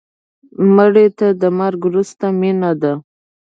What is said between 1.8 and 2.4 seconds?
وروسته